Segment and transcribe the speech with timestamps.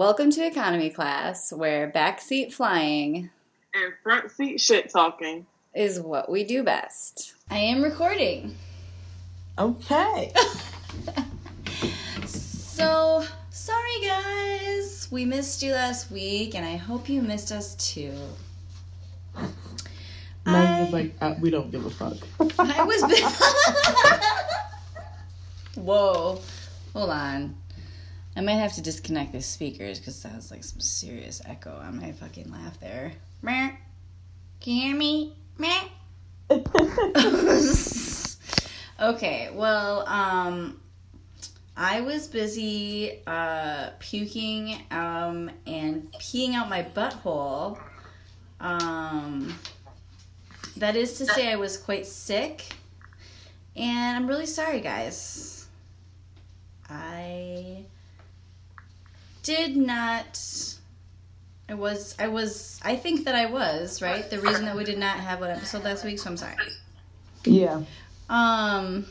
[0.00, 3.28] Welcome to economy class, where backseat flying
[3.74, 5.44] and front seat shit talking
[5.74, 7.34] is what we do best.
[7.50, 8.56] I am recording.
[9.58, 10.32] Okay.
[12.24, 15.06] so, sorry guys.
[15.10, 18.14] We missed you last week, and I hope you missed us too.
[20.46, 22.16] Meg was like, uh, we don't give a fuck.
[22.58, 23.02] I was.
[25.74, 26.40] Whoa.
[26.94, 27.59] Hold on.
[28.36, 32.00] I might have to disconnect the speakers because that was like some serious echo on
[32.00, 33.12] my fucking laugh there.
[34.60, 35.34] Can you hear me?
[39.00, 40.80] okay, well, um,
[41.76, 47.78] I was busy uh, puking um, and peeing out my butthole.
[48.60, 49.54] Um,
[50.76, 52.64] that is to say, I was quite sick,
[53.76, 55.66] and I'm really sorry, guys.
[56.88, 57.84] I
[59.42, 60.40] did not.
[61.68, 62.14] I was.
[62.18, 62.80] I was.
[62.82, 64.28] I think that I was right.
[64.28, 66.56] The reason that we did not have an episode last week, so I'm sorry.
[67.44, 67.82] Yeah.
[68.28, 69.06] Um.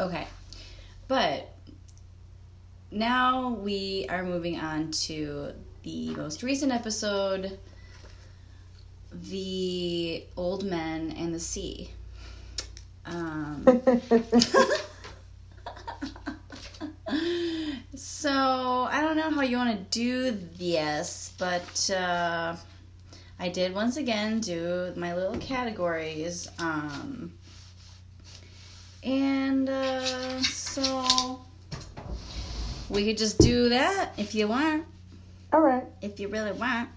[0.00, 0.26] Okay,
[1.08, 1.54] but
[2.90, 7.58] now we are moving on to the most recent episode
[9.12, 11.90] the old men and the sea.
[13.06, 13.64] Um,
[18.20, 22.54] so I don't know how you want to do this, but uh,
[23.38, 26.46] I did once again do my little categories.
[26.58, 27.32] Um,
[29.02, 31.40] and uh, so
[32.90, 34.84] we could just do that if you want.
[35.50, 35.84] All right.
[36.02, 36.90] If you really want.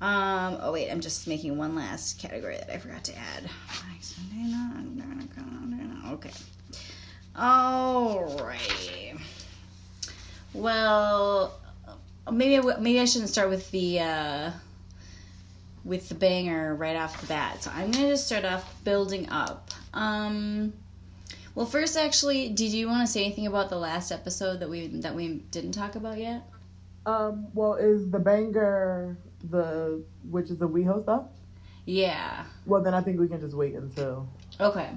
[0.00, 3.50] Um, oh wait, I'm just making one last category that I forgot to add.
[6.12, 6.30] Okay.
[7.36, 9.16] Alright.
[10.54, 11.54] Well,
[12.30, 14.50] maybe I, maybe I shouldn't start with the uh,
[15.84, 17.62] with the banger right off the bat.
[17.62, 19.70] So I'm gonna just start off building up.
[19.94, 20.72] Um,
[21.54, 24.86] well, first, actually, did you want to say anything about the last episode that we
[24.88, 26.42] that we didn't talk about yet?
[27.06, 29.16] Um, well, is the banger
[29.50, 31.24] the which is the WeHo stuff?
[31.86, 32.44] Yeah.
[32.66, 34.28] Well, then I think we can just wait until.
[34.60, 34.90] Okay.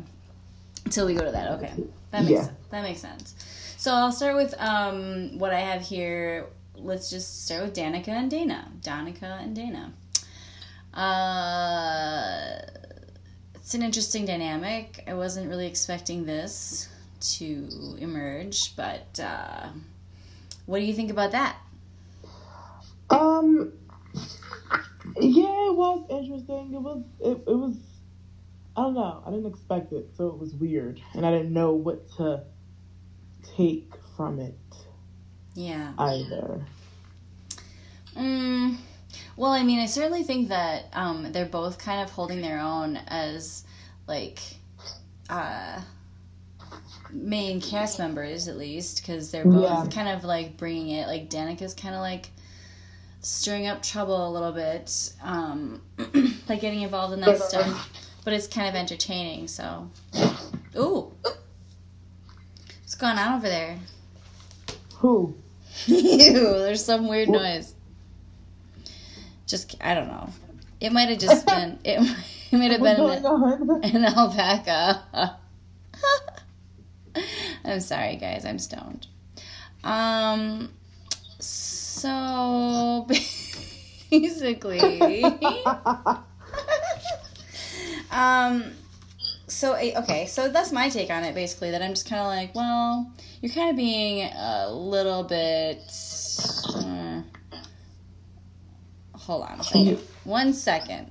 [0.85, 1.51] Until we go to that.
[1.53, 1.73] Okay.
[2.11, 2.43] That makes Yeah.
[2.43, 2.57] sense.
[2.71, 3.35] that makes sense.
[3.83, 6.47] So I'll start with um what I have here.
[6.73, 8.71] Let's just start with Danica and Dana.
[8.79, 9.91] Danica and Dana.
[10.93, 12.61] Uh
[13.55, 15.03] it's an interesting dynamic.
[15.05, 16.87] I wasn't really expecting this
[17.35, 19.67] to emerge, but uh
[20.65, 21.57] what do you think about that?
[23.09, 23.73] Um.
[25.19, 26.73] Yeah, it was interesting.
[26.73, 27.03] It was.
[27.19, 27.75] It, it was.
[28.77, 29.23] I don't know.
[29.27, 32.45] I didn't expect it, so it was weird, and I didn't know what to
[33.55, 34.57] take from it
[35.55, 35.93] Yeah.
[35.97, 36.65] either.
[38.15, 38.77] Mm,
[39.35, 42.97] well, I mean, I certainly think that um, they're both kind of holding their own
[43.07, 43.63] as
[44.07, 44.39] like
[45.29, 45.81] uh,
[47.11, 49.85] main cast members, at least, because they're both Yeah.
[49.91, 51.07] kind of like bringing it.
[51.07, 52.29] Like Danica's kind of like
[53.21, 55.81] stirring up trouble a little bit, um,
[56.49, 57.89] like getting involved in that stuff.
[58.23, 59.47] But it's kind of entertaining.
[59.47, 59.89] So,
[60.77, 61.11] ooh,
[63.03, 63.77] going on over there?
[64.99, 65.35] Who?
[65.87, 67.75] Ew, there's some weird noise.
[69.45, 70.29] Just, I don't know.
[70.79, 71.99] It might have just been, it,
[72.51, 73.25] it might have been an,
[73.83, 75.37] an alpaca.
[77.65, 79.07] I'm sorry, guys, I'm stoned.
[79.83, 80.71] Um,
[81.39, 83.05] so
[84.09, 85.23] basically,
[88.11, 88.71] um,
[89.63, 91.33] so okay, so that's my take on it.
[91.33, 93.09] Basically, that I'm just kind of like, well,
[93.41, 95.79] you're kind of being a little bit.
[96.75, 97.21] uh,
[99.13, 99.99] hold on a second.
[100.25, 101.09] One second.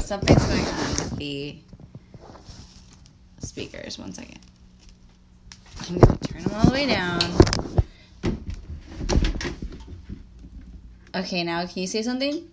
[0.00, 1.56] Something's going on with the
[3.38, 3.98] speakers.
[3.98, 4.40] One second.
[5.88, 7.22] I'm gonna turn them all the way down.
[11.14, 12.50] Okay, now can you say something?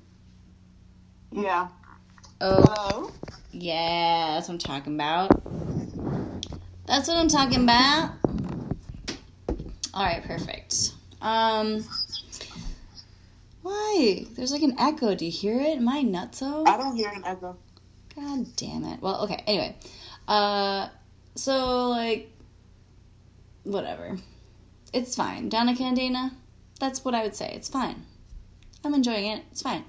[1.33, 1.67] yeah
[2.39, 3.11] Oh, hello
[3.61, 5.29] yeah, that's what I'm talking about.
[6.87, 8.11] That's what I'm talking about.
[9.93, 10.93] All right, perfect.
[11.21, 11.85] Um,
[13.61, 14.25] why?
[14.35, 15.13] There's like an echo.
[15.13, 15.77] Do you hear it?
[15.77, 16.67] Am I nutso?
[16.67, 17.57] I don't hear an echo
[18.15, 19.01] God damn it.
[19.01, 19.43] Well, okay.
[19.47, 19.75] Anyway,
[20.27, 20.89] uh,
[21.35, 22.31] so like,
[23.63, 24.17] whatever.
[24.91, 25.49] It's fine.
[25.49, 26.31] Donna and Dana.
[26.79, 27.53] That's what I would say.
[27.53, 28.05] It's fine.
[28.83, 29.43] I'm enjoying it.
[29.51, 29.85] It's fine.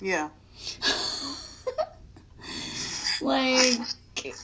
[0.00, 0.30] yeah
[3.20, 3.78] like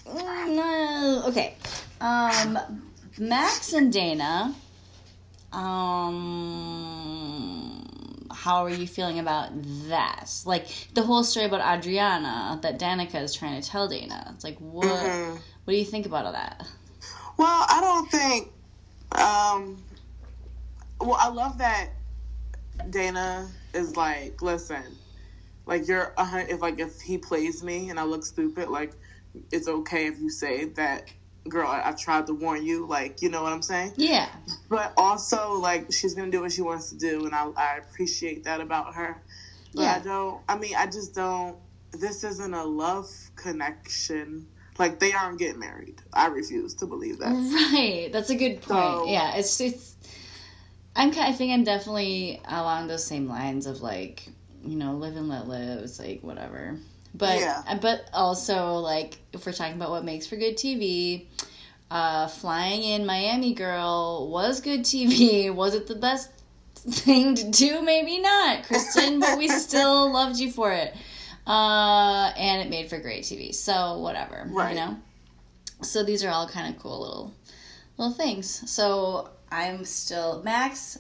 [0.07, 1.55] no okay
[2.01, 2.59] um
[3.19, 4.55] max and dana
[5.53, 6.69] um
[8.33, 9.51] how are you feeling about
[9.89, 10.27] that?
[10.45, 14.33] Like the whole story about Adriana that Danica is trying to tell Dana.
[14.35, 15.35] It's like what Mhm.
[15.65, 16.67] what do you think about all that?
[17.37, 18.49] Well, I don't think.
[19.13, 19.85] Um,
[21.01, 21.91] well, I love that
[22.91, 24.83] Dana is like, listen,
[25.67, 28.93] like you're a hun- if like if he plays me and I look stupid, like
[29.51, 31.09] it's okay if you say that,
[31.49, 31.69] girl.
[31.69, 32.87] I, I tried to warn you.
[32.87, 33.93] Like, you know what I'm saying?
[33.97, 34.29] Yeah.
[34.69, 38.45] But also, like, she's gonna do what she wants to do, and I, I appreciate
[38.45, 39.23] that about her.
[39.75, 39.97] But Yeah.
[39.97, 40.41] I don't.
[40.49, 41.57] I mean, I just don't.
[41.93, 44.47] This isn't a love connection.
[44.79, 46.01] Like they aren't getting married.
[46.13, 47.33] I refuse to believe that.
[47.73, 48.11] Right.
[48.13, 48.69] That's a good point.
[48.69, 49.97] So- yeah, it's it's
[50.97, 54.29] I'm I think I'm definitely along those same lines of like,
[54.65, 55.81] you know, live and let live.
[55.81, 56.77] It's like whatever.
[57.15, 57.79] But Yeah.
[57.81, 61.27] but also like if we're talking about what makes for good TV,
[61.91, 65.55] uh flying in Miami girl was good TV.
[65.55, 66.31] Was it the best
[66.77, 67.83] thing to do?
[67.83, 70.95] Maybe not, Kristen, but we still loved you for it.
[71.47, 73.55] Uh and it made for great TV.
[73.55, 74.47] So whatever.
[74.49, 74.71] Right.
[74.71, 74.97] You know?
[75.83, 77.35] so these are all kind of cool little
[77.99, 80.97] little things so i'm still max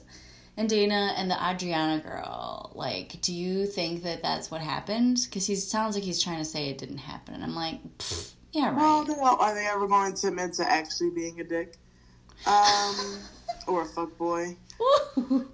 [0.56, 5.46] and dana and the adriana girl like do you think that that's what happened because
[5.46, 7.81] he sounds like he's trying to say it didn't happen and i'm like
[8.52, 11.76] yeah Well, right well, are they ever going to admit to actually being a dick?
[12.46, 13.19] Um,
[13.66, 14.56] or a fuck boy?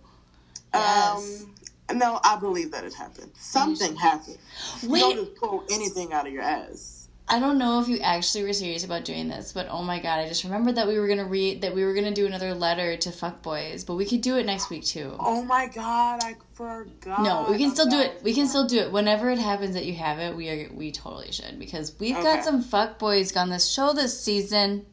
[0.75, 1.45] Yes.
[1.89, 3.31] Um, no, I believe that it happened.
[3.39, 4.37] Something happened.
[4.83, 6.98] You don't just pull anything out of your ass.
[7.31, 10.19] I don't know if you actually were serious about doing this but oh my god
[10.21, 12.97] i just remembered that we were gonna read that we were gonna do another letter
[12.97, 16.37] to fuck boys but we could do it next week too Oh my god, I
[16.53, 17.23] forgot.
[17.23, 18.21] No, we can still do it.
[18.25, 20.35] We can still do it whenever it happens that you have it.
[20.37, 24.19] We are we totally should because we've got some fuck boys on this show this
[24.21, 24.85] season.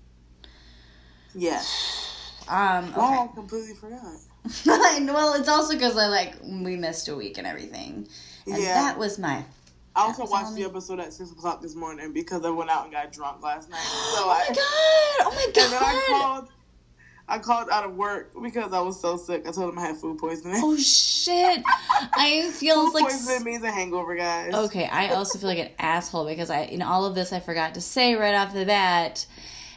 [1.33, 2.33] Yes.
[2.47, 3.23] Um, Oh, okay.
[3.23, 4.03] I completely forgot.
[4.65, 8.07] well, it's also because I like we missed a week and everything,
[8.45, 8.73] and Yeah.
[8.75, 9.43] that was my.
[9.95, 12.91] I also watched the episode at six o'clock this morning because I went out and
[12.91, 13.79] got drunk last night.
[13.79, 15.27] So Oh my I, god!
[15.27, 15.63] Oh my god!
[15.63, 16.49] and then I called.
[17.27, 19.47] I called out of work because I was so sick.
[19.47, 20.61] I told them I had food poisoning.
[20.63, 21.63] Oh shit!
[22.13, 23.03] I feel food like.
[23.05, 24.53] poisoning means a hangover, guys.
[24.53, 27.73] Okay, I also feel like an asshole because I in all of this I forgot
[27.75, 29.25] to say right off the bat,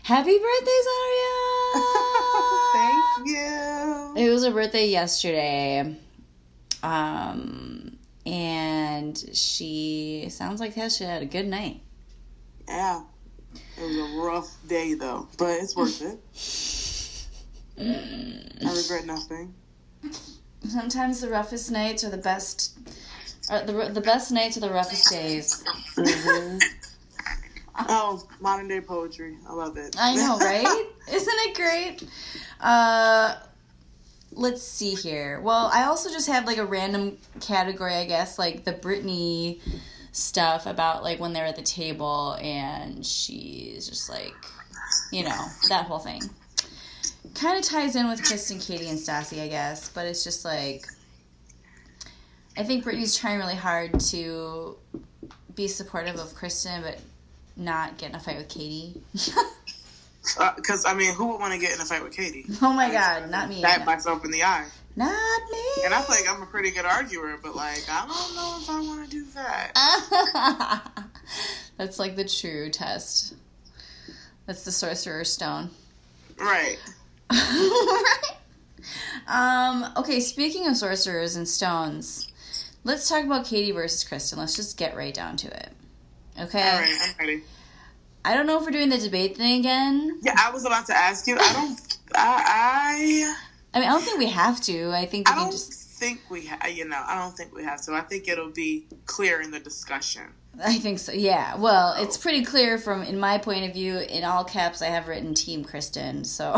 [0.03, 1.35] Happy birthday, Zaria!
[2.73, 4.15] Thank you.
[4.17, 5.97] It was her birthday yesterday.
[6.83, 7.88] Um,
[8.29, 11.81] and she sounds like she had a good night.
[12.69, 13.03] Yeah.
[13.55, 16.19] It was a rough day though, but it's worth it.
[17.81, 19.55] I regret nothing.
[20.69, 22.79] Sometimes the roughest nights are the best.
[23.51, 25.65] Are the the best nights are the roughest days.
[25.97, 26.63] Mhm.
[27.89, 29.39] oh, modern day poetry.
[29.49, 29.97] I love it.
[29.99, 30.87] I know, right?
[31.11, 32.03] Isn't it great?
[32.61, 33.37] Uh,
[34.33, 35.41] let's see here.
[35.41, 39.61] Well, I also just have like a random category, I guess, like the Brittany
[40.13, 44.35] stuff about like when they're at the table and she's just like,
[45.13, 46.23] you know, that whole thing.
[47.35, 50.87] Kind of ties in with Kristen, Katie, and Stassi, I guess, but it's just like.
[52.57, 54.77] I think Brittany's trying really hard to
[55.55, 56.99] be supportive of Kristen, but
[57.57, 59.01] not get in a fight with Katie.
[60.57, 62.47] Because I mean, who would want to get in a fight with Katie?
[62.63, 63.59] Oh my god, not me.
[63.59, 64.67] Stab myself in the eye.
[64.97, 65.85] Not me.
[65.85, 68.69] And I feel like I'm a pretty good arguer, but like I don't know if
[68.69, 70.91] I want to do that.
[71.77, 73.35] That's like the true test.
[74.47, 75.71] That's the sorcerer's stone.
[76.39, 76.79] Right.
[77.31, 78.15] Right.
[79.27, 82.33] um, okay, speaking of sorcerers and stones,
[82.85, 84.39] let's talk about Katie versus Kristen.
[84.39, 85.71] Let's just get right down to it.
[86.41, 86.63] Okay?
[86.63, 86.99] All right.
[87.03, 87.43] I'm ready.
[88.29, 90.19] I don't know if we're doing the debate thing again.
[90.23, 91.37] Yeah, I was about to ask you.
[91.39, 91.99] I don't.
[92.15, 93.35] I.
[93.75, 94.91] I mean, I don't think we have to.
[94.93, 95.33] I think I.
[95.33, 95.73] we I can don't just.
[95.99, 96.47] think we.
[96.47, 97.95] Ha- you know, I don't think we have to.
[97.95, 100.25] I think it'll be clear in the discussion.
[100.63, 101.13] I think so.
[101.13, 101.57] Yeah.
[101.57, 103.97] Well, it's pretty clear from in my point of view.
[103.99, 106.25] In all caps, I have written Team Kristen.
[106.25, 106.55] So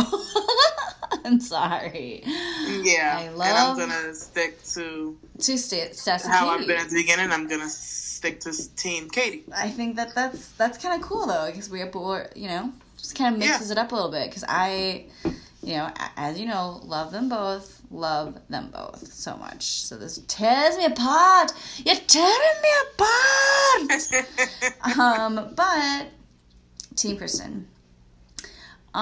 [1.25, 2.23] I'm sorry.
[2.27, 6.95] Yeah, I and love- I'm gonna stick to To st- how I've been at the
[6.97, 7.31] beginning.
[7.31, 7.69] I'm gonna
[8.21, 9.45] stick to Team Katie.
[9.57, 11.47] I think that that's that's kind of cool though.
[11.47, 14.45] Because we we're, you know just kind of mixes it up a little bit because
[14.47, 15.07] I
[15.63, 19.63] you know as you know love them both love them both so much.
[19.63, 21.53] So this tears me apart.
[21.79, 24.03] You're tearing me apart!
[24.99, 26.09] Um but
[26.97, 27.69] team person
[28.93, 28.99] um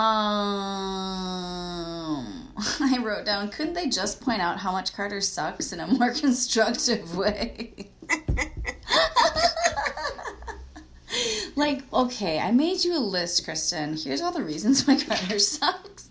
[2.80, 6.10] I wrote down couldn't they just point out how much Carter sucks in a more
[6.14, 7.88] constructive way
[11.56, 13.96] like, okay, I made you a list, Kristen.
[13.96, 16.10] Here's all the reasons why Carter sucks.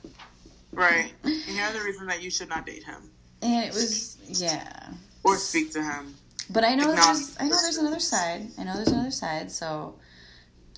[0.72, 1.14] right.
[1.24, 3.10] And here's the reason that you should not date him.
[3.42, 4.90] And it was, yeah.
[5.24, 6.16] or speak to him.
[6.50, 8.48] But I know there's I know there's another side.
[8.58, 9.96] I know there's another side, so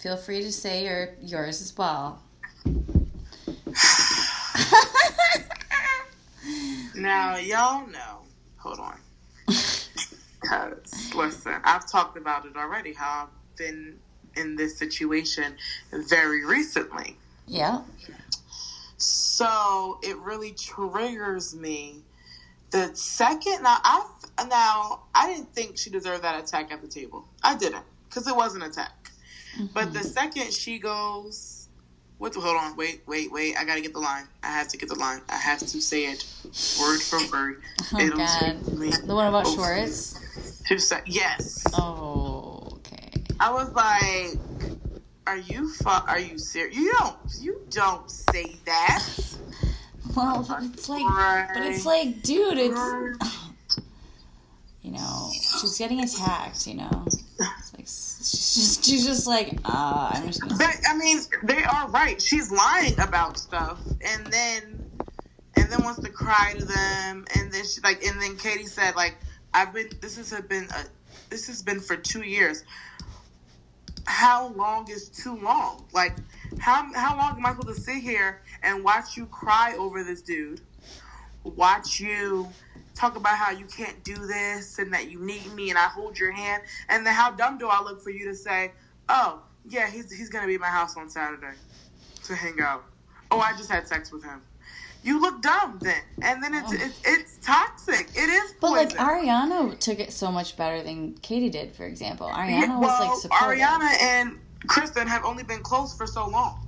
[0.01, 2.23] feel free to say your yours as well.
[6.95, 8.23] Now, y'all know.
[8.57, 8.99] Hold on.
[9.45, 13.97] Because, listen, I've talked about it already, how I've been
[14.35, 15.55] in this situation
[16.09, 17.15] very recently.
[18.07, 18.15] yeah.
[18.97, 22.03] So it really triggers me.
[22.71, 24.05] The second, now I
[24.49, 27.25] now I didn't think she deserved that attack at the table.
[27.41, 28.91] I didn't because it was an attack.
[29.73, 29.93] But mm-hmm.
[29.93, 31.58] the second she goes,
[32.19, 32.33] what?
[32.33, 33.55] The, hold on, wait, wait, wait!
[33.57, 34.25] I gotta get the line.
[34.43, 35.21] I have to get the line.
[35.29, 36.25] I have to say it
[36.79, 37.61] word for word.
[37.93, 38.59] Oh It'll god.
[39.07, 40.63] The one about oh, Schwartz?
[40.67, 41.03] Two sec.
[41.07, 41.65] Yes.
[41.73, 43.23] Oh, okay.
[43.39, 44.37] I was like,
[45.25, 46.75] "Are you fu- Are you serious?
[46.75, 47.17] You don't.
[47.39, 49.05] You don't say that."
[50.15, 51.05] Well, but it's like,
[51.53, 52.75] but it's like, dude, it's
[54.81, 56.65] you know, she's getting attacked.
[56.65, 57.87] You know, it's like
[58.19, 60.41] she's just she's just like, uh, I'm just
[60.87, 62.21] I mean, they are right.
[62.21, 64.85] She's lying about stuff, and then,
[65.55, 68.95] and then wants to cry to them, and then she like, and then Katie said
[68.95, 69.15] like,
[69.53, 69.89] "I've been.
[70.01, 70.83] This has been a,
[71.29, 72.65] this has been for two years.
[74.05, 75.85] How long is too long?
[75.93, 76.17] Like,
[76.59, 80.21] how how long am I supposed to sit here and watch you cry over this
[80.21, 80.61] dude?
[81.43, 82.49] Watch you."
[82.99, 86.19] Talk about how you can't do this and that you need me and I hold
[86.19, 88.73] your hand and then how dumb do I look for you to say,
[89.07, 91.53] oh yeah, he's he's gonna be at my house on Saturday
[92.25, 92.83] to hang out.
[93.31, 94.41] Oh, I just had sex with him.
[95.01, 96.77] You look dumb then, and then it's oh.
[96.77, 98.09] it's, it's toxic.
[98.15, 98.53] It is.
[98.59, 98.89] poison.
[98.89, 99.23] But like.
[99.23, 102.27] Ariana took it so much better than Katie did, for example.
[102.27, 103.59] Ariana Yeah, was well, like supportive.
[103.63, 106.59] Ariana and Kristen have only been close for so long.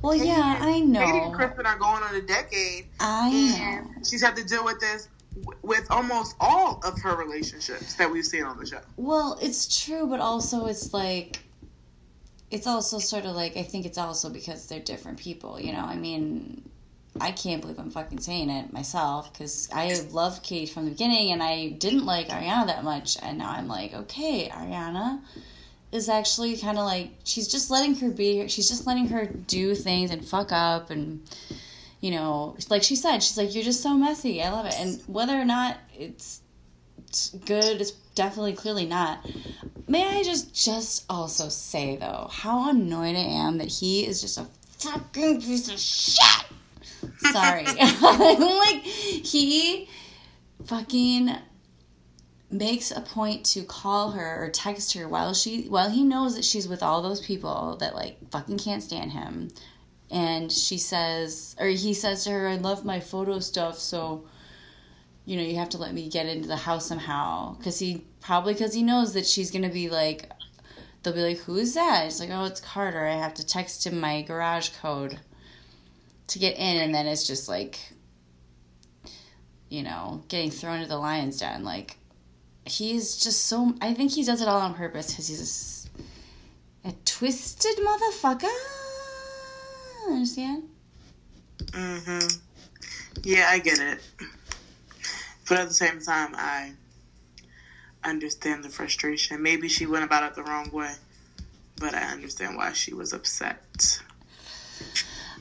[0.00, 1.04] well, Katie yeah, and- I know.
[1.04, 1.34] Katie and.
[1.34, 3.90] Kristen are going on a decade, I know.
[3.96, 5.15] and she's had to deal with this w-
[5.62, 8.80] with almost all of her relationships that we've seen on the show.
[8.96, 11.40] Well, it's true, but also it's like
[12.50, 15.84] it's also sort of like I think it's also because they're different people, you know.
[15.84, 16.68] I mean,
[17.20, 21.32] I can't believe I'm fucking saying it myself because I loved Kate from the beginning
[21.32, 25.20] and I didn't like Ariana that much, and now I'm like, okay, Ariana
[25.92, 28.48] is actually kind of like she's just letting her be.
[28.48, 31.22] She's just letting her do things and fuck up and.
[32.06, 34.40] You know, like she said, she's like, "You're just so messy.
[34.40, 36.40] I love it." And whether or not it's
[37.08, 37.80] it's good.
[37.80, 39.28] It's definitely clearly not.
[39.88, 44.38] May I just just also say though how annoyed I am that he is just
[44.38, 44.46] a
[44.78, 46.46] fucking piece of shit.
[47.32, 47.64] Sorry,
[48.00, 49.88] like he
[50.64, 51.34] fucking
[52.52, 56.44] makes a point to call her or text her while she while he knows that
[56.44, 59.50] she's with all those people that like fucking can't stand him
[60.10, 64.24] and she says or he says to her i love my photo stuff so
[65.26, 67.54] you know you have to let me get into the house somehow.
[67.56, 70.30] Because he probably because he knows that she's gonna be like
[71.02, 72.06] they'll be like who is that?
[72.06, 73.04] It's like oh it's carter.
[73.04, 75.18] I have to text him my garage code
[76.28, 76.80] to get in.
[76.80, 77.80] And then it's just like
[79.68, 81.64] you know getting thrown to the lion's den.
[81.64, 81.98] Like
[82.68, 85.88] he's just so i think he does it all on purpose because he's
[86.84, 88.85] a twisted motherfucker
[90.12, 90.64] understand
[91.72, 92.38] Mm hmm
[93.24, 94.00] Yeah, I get it.
[95.48, 96.72] But at the same time, I
[98.04, 99.42] understand the frustration.
[99.42, 100.92] Maybe she went about it the wrong way,
[101.78, 104.00] but I understand why she was upset.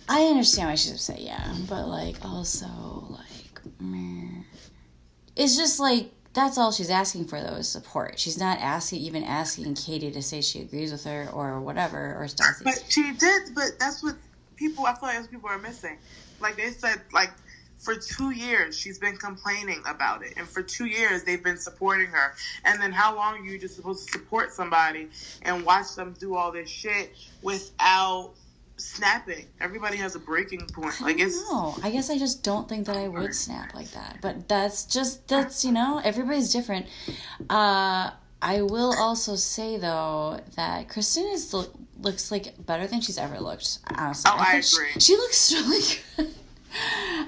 [0.08, 2.68] I understand why she's upset, yeah, but like also
[3.10, 4.44] like, meh.
[5.36, 8.20] it's just like that's all she's asking for though is support.
[8.20, 12.28] She's not asking even asking Katie to say she agrees with her or whatever or
[12.28, 12.48] stuff.
[12.64, 13.56] But she did.
[13.56, 14.16] But that's what
[14.56, 14.86] people.
[14.86, 15.98] I feel like those people are missing.
[16.40, 17.32] Like they said, like
[17.78, 22.08] for two years she's been complaining about it, and for two years they've been supporting
[22.08, 22.34] her.
[22.64, 25.10] And then how long are you just supposed to support somebody
[25.44, 28.34] and watch them do all this shit without
[28.78, 29.46] snapping?
[29.62, 31.00] Everybody has a breaking point.
[31.02, 31.38] Like it's.
[31.50, 34.20] No, I guess I just don't think that I would snap like that.
[34.22, 36.88] But that's just that's you know everybody's different.
[37.50, 38.12] Uh,
[38.46, 41.52] I will also say though that Kristen is
[42.00, 43.80] looks like better than she's ever looked.
[43.98, 44.90] Honestly, Oh, I she- agree.
[45.00, 45.82] She, looks really
[46.16, 46.36] good.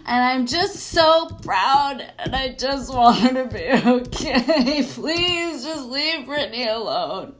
[0.05, 4.83] And I'm just so proud, and I just want her to be okay.
[4.83, 7.33] Please just leave Brittany alone.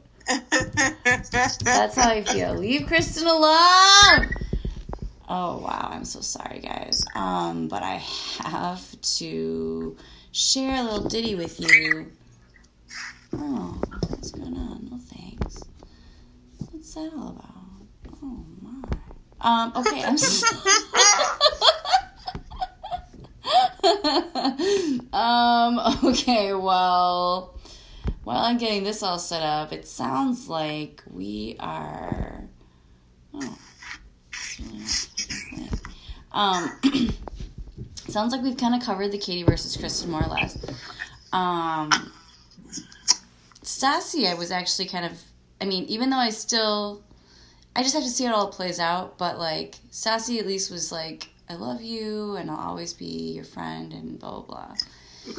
[0.50, 2.54] That's how I feel.
[2.54, 4.30] Leave Kristen alone.
[5.28, 7.04] Oh wow, I'm so sorry, guys.
[7.14, 8.02] Um, but I
[8.40, 9.96] have to
[10.32, 12.10] share a little ditty with you.
[13.32, 14.88] Oh, what's going on?
[14.90, 15.62] No thanks.
[16.70, 18.16] What's that all about?
[18.22, 18.82] Oh my.
[19.40, 19.72] Um.
[19.76, 20.02] Okay.
[20.04, 20.16] I'm.
[25.12, 25.80] Um.
[26.04, 27.58] Okay, well,
[28.24, 32.44] while I'm getting this all set up, it sounds like we are.
[33.34, 33.58] Oh,
[36.32, 36.80] um,
[38.08, 40.56] sounds like we've kind of covered the Katie versus Kristen more or less.
[41.32, 41.90] Um,
[43.78, 45.12] Stassi, I was actually kind of.
[45.60, 47.02] I mean, even though I still,
[47.76, 49.18] I just have to see how it all plays out.
[49.18, 53.44] But like, Stassi at least was like, "I love you, and I'll always be your
[53.44, 54.74] friend," and blah blah blah.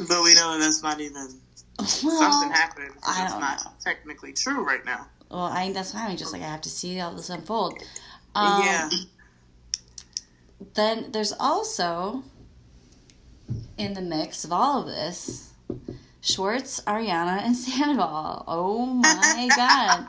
[0.08, 1.28] But we know that's not even
[1.78, 2.92] Well, something happened.
[3.06, 3.70] I That's don't not know.
[3.82, 5.06] technically true right now.
[5.30, 7.74] Well, I that's why I'm just like I have to see all this unfold.
[8.34, 8.90] Um, yeah.
[10.74, 12.22] Then there's also
[13.78, 15.49] in the mix of all of this,
[16.20, 18.44] Schwartz, Ariana, and Sandoval.
[18.46, 20.06] Oh my god!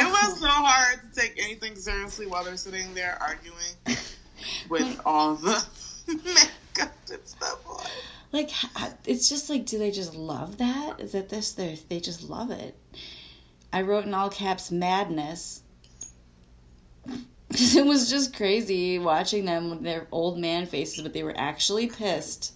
[0.00, 3.56] It was so hard to take anything seriously while they're sitting there arguing
[4.68, 5.64] with all the
[6.06, 7.84] makeup and stuff on.
[8.32, 8.50] like
[9.06, 11.00] it's just like do they just love that?
[11.00, 11.52] Is it this?
[11.52, 12.76] They they just love it.
[13.72, 15.62] I wrote in all caps madness.
[17.48, 21.34] Because it was just crazy watching them with their old man faces, but they were
[21.36, 22.54] actually pissed.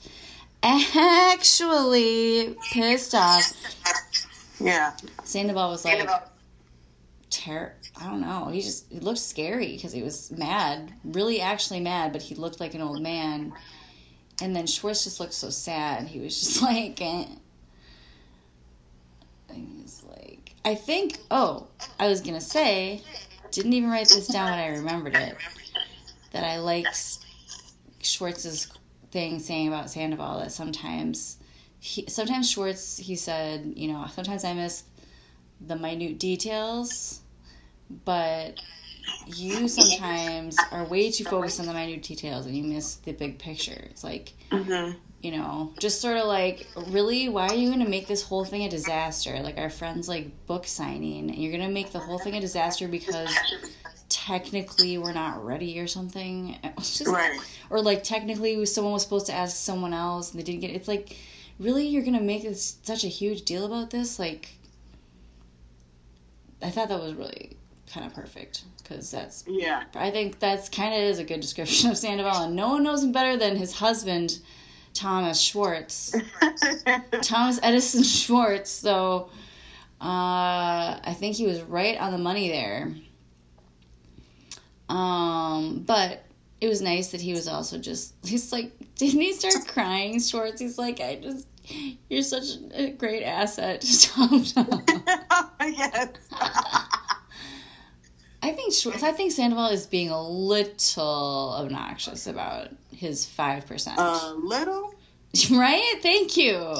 [0.67, 3.53] Actually pissed off.
[4.59, 4.93] Yeah.
[5.25, 6.09] Sandoval was like,
[7.31, 8.49] ter- I don't know.
[8.49, 12.59] He just he looked scary because he was mad, really actually mad, but he looked
[12.59, 13.53] like an old man.
[14.43, 16.09] And then Schwartz just looked so sad.
[16.09, 17.27] He was just like, eh.
[19.49, 21.19] And he's like, I think.
[21.31, 21.69] Oh,
[22.01, 23.03] I was gonna say,
[23.53, 25.37] didn't even write this down, but I remembered it.
[26.33, 27.19] That I liked
[28.03, 28.73] Schwartz's
[29.11, 31.39] thing saying about Sandoval that sometimes.
[31.79, 34.85] He, sometimes Schwartz, he said, you know, sometimes I miss
[35.67, 37.21] the minute details,
[38.05, 38.59] but
[39.27, 43.39] you sometimes are way too focused on the minute details and you miss the big
[43.39, 43.87] picture.
[43.91, 44.97] It's like, Mm-hmm.
[45.23, 48.45] you know, just sort of like, really, why are you going to make this whole
[48.45, 49.39] thing a disaster?
[49.41, 52.41] Like our friend's like book signing, and you're going to make the whole thing a
[52.41, 53.33] disaster because
[54.27, 56.57] technically we're not ready or something.
[56.79, 57.39] Just, Right.
[57.71, 60.89] or like technically someone was supposed to ask someone else and they didn't get it's
[60.89, 61.17] like
[61.61, 64.51] really you're gonna make this such a huge deal about this like
[66.63, 67.57] i thought that was really
[67.93, 69.85] kind of perfect because that's Yeah.
[69.95, 73.03] i think that's kind of is a good description of sandoval and no one knows
[73.05, 74.39] him better than his husband
[74.93, 76.15] thomas schwartz
[77.23, 79.31] thomas edison schwartz so
[80.01, 82.93] uh, i think he was right on the money there
[84.89, 86.25] um, but
[86.61, 90.61] it was nice that he was also just he's like didn't he start crying schwartz
[90.61, 91.47] he's like i just
[92.09, 92.45] you're such
[92.75, 94.85] a great asset to tom Tom."
[95.61, 96.09] yes.
[98.43, 104.35] i think schwartz i think sandoval is being a little obnoxious about his 5% A
[104.35, 104.95] little.
[105.51, 106.75] right thank you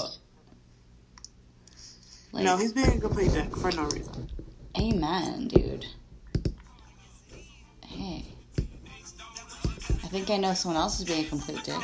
[2.33, 4.31] like, No, he's being a complete dick for no reason.
[4.79, 5.87] amen dude
[7.97, 8.25] hey
[10.05, 11.83] i think i know someone else is being a complete dick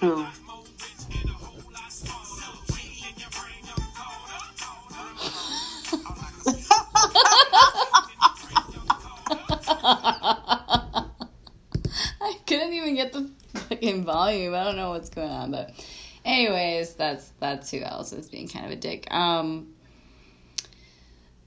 [0.00, 0.26] Who?
[9.88, 11.04] I
[12.46, 14.54] couldn't even get the fucking volume.
[14.54, 15.72] I don't know what's going on, but
[16.24, 19.12] anyways, that's that's who else is being kind of a dick.
[19.12, 19.68] Um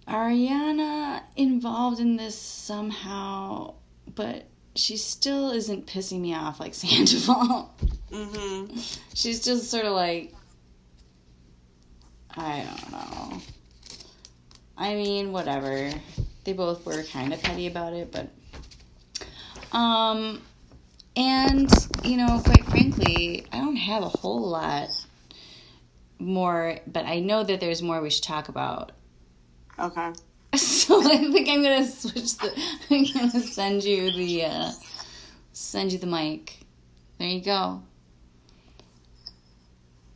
[0.09, 3.75] Ariana involved in this somehow,
[4.15, 7.73] but she still isn't pissing me off like Sandoval.
[8.11, 8.79] Mm-hmm.
[9.13, 10.33] She's just sort of like
[12.35, 13.41] I don't know.
[14.77, 15.91] I mean, whatever.
[16.43, 18.29] They both were kind of petty about it, but
[19.77, 20.41] um
[21.15, 21.69] and
[22.03, 24.89] you know, quite frankly, I don't have a whole lot
[26.17, 28.93] more, but I know that there's more we should talk about.
[29.79, 30.11] Okay.
[30.57, 32.51] So I think I'm gonna switch the.
[32.89, 34.45] I'm gonna send you the.
[34.45, 34.71] Uh,
[35.53, 36.57] send you the mic.
[37.19, 37.83] There you go.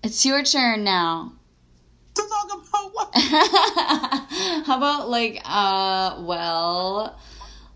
[0.02, 1.34] It's your turn now.
[2.16, 3.10] To talk about what?
[4.66, 7.20] How about like, uh, well,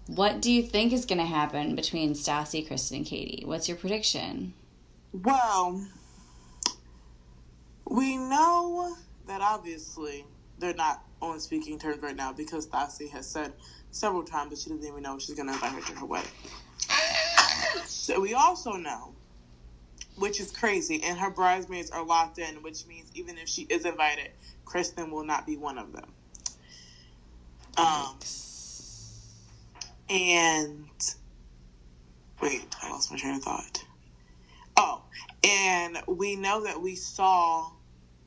[0.08, 3.43] what do you think is gonna happen between Stassi, Kristen, and Katie?
[3.45, 4.54] What's your prediction?
[5.13, 5.86] Well,
[7.89, 8.95] we know
[9.28, 10.26] that obviously
[10.60, 13.53] they're not on speaking terms right now because Stassi has said
[13.91, 16.32] several times that she doesn't even know she's going to invite her to her wedding.
[17.86, 19.15] So we also know,
[20.17, 23.86] which is crazy, and her bridesmaids are locked in, which means even if she is
[23.86, 24.32] invited,
[24.65, 26.13] Kristen will not be one of them.
[27.77, 28.19] Um,
[30.10, 30.89] and
[32.41, 33.84] wait, I lost my train of thought.
[34.77, 35.03] Oh,
[35.43, 37.71] and we know that we saw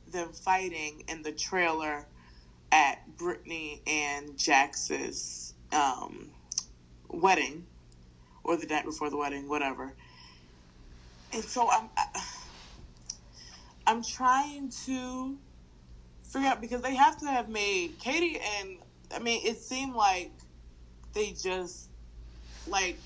[0.07, 2.07] them fighting in the trailer
[2.71, 6.29] at Brittany and Jax's um,
[7.09, 7.65] wedding,
[8.43, 9.93] or the night before the wedding, whatever.
[11.33, 11.89] And so I'm,
[13.87, 15.37] I'm trying to
[16.23, 18.77] figure out because they have to have made Katie and
[19.13, 20.31] I mean it seemed like
[21.13, 21.89] they just
[22.67, 22.97] like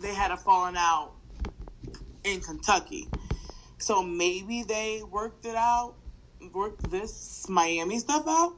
[0.00, 1.12] they had a falling out
[2.24, 3.08] in Kentucky.
[3.78, 5.94] So maybe they worked it out,
[6.52, 8.54] worked this Miami stuff out,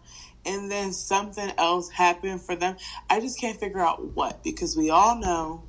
[0.46, 2.76] and then something else happened for them.
[3.08, 5.64] I just can't figure out what because we all know,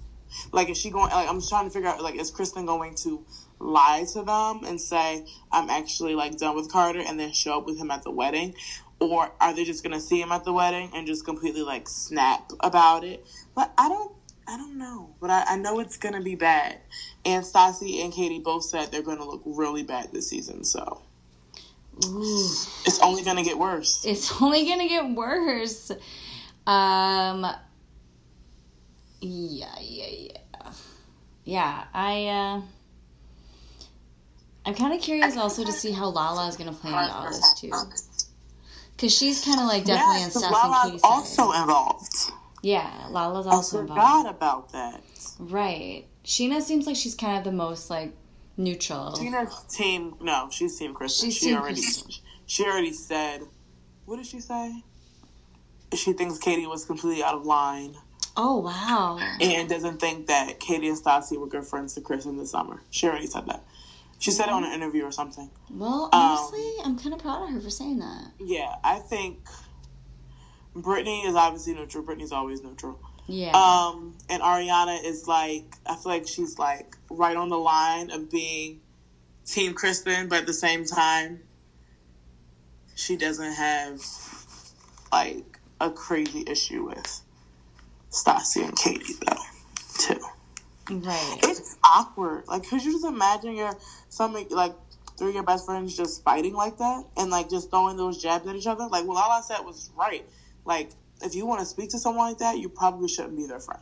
[0.51, 1.11] like, is she going?
[1.11, 3.25] Like, I'm trying to figure out, like, is Kristen going to
[3.59, 7.65] lie to them and say I'm actually like done with Carter, and then show up
[7.65, 8.53] with him at the wedding,
[8.99, 12.51] or are they just gonna see him at the wedding and just completely like snap
[12.59, 13.25] about it?
[13.55, 14.11] But I don't.
[14.47, 16.77] I don't know, but I, I know it's gonna be bad.
[17.25, 21.01] And Stassi and Katie both said they're gonna look really bad this season, so
[22.03, 22.49] Ooh.
[22.85, 24.03] it's only gonna get worse.
[24.05, 25.91] It's only gonna get worse.
[26.67, 27.45] Um.
[29.21, 30.71] Yeah, yeah, yeah.
[31.45, 32.25] Yeah, I.
[32.27, 32.61] uh
[34.67, 37.53] I'm kind of curious also to see how Lala is gonna play into all this
[37.59, 37.71] too,
[38.95, 42.31] because she's kind of like definitely yes, on Lala's also involved.
[42.63, 44.01] Yeah, Lala's I also involved.
[44.01, 45.03] forgot about that.
[45.37, 46.05] Right.
[46.23, 48.15] Scheana seems like she's kind of the most like
[48.57, 49.11] neutral.
[49.13, 50.15] Tina's team.
[50.21, 51.29] No, she's team Kristen.
[51.29, 51.81] She's she team already.
[51.81, 52.11] Kristen.
[52.45, 53.41] She already said.
[54.05, 54.83] What did she say?
[55.93, 57.95] She thinks Katie was completely out of line
[58.37, 59.17] Oh wow.
[59.39, 62.81] and doesn't think that Katie and Stassi were good friends to Kristen this summer.
[62.91, 63.63] She already said that.
[64.19, 65.49] She said it on an interview or something.
[65.71, 68.31] Well, Um, honestly, I'm kind of proud of her for saying that.
[68.39, 69.39] Yeah, I think
[70.75, 72.03] Brittany is obviously neutral.
[72.03, 72.99] Brittany's always neutral.
[73.27, 73.51] Yeah.
[73.51, 78.29] Um, and Ariana is like, I feel like she's like right on the line of
[78.29, 78.81] being
[79.45, 81.41] Team Kristen, but at the same time,
[82.95, 84.01] she doesn't have
[85.11, 87.21] like a crazy issue with
[88.11, 89.35] Stassi and Katie though,
[89.99, 90.19] too.
[91.05, 91.39] right.
[91.43, 92.47] It's awkward.
[92.47, 93.75] Like, could you just imagine your
[94.09, 94.73] some like
[95.17, 98.47] three of your best friends just fighting like that and like just throwing those jabs
[98.47, 98.87] at each other?
[98.87, 100.25] Like, well, all I said was right.
[100.63, 103.59] Like, if you want to speak to someone like that, you probably shouldn't be their
[103.59, 103.81] friend.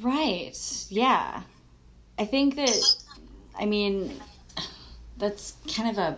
[0.00, 0.56] Right.
[0.88, 1.42] Yeah.
[2.18, 2.78] I think that
[3.58, 4.20] I mean
[5.18, 6.16] that's kind of a